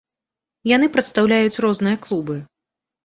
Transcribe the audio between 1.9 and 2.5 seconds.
клубы.